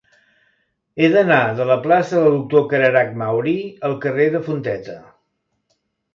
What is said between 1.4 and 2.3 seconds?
de la plaça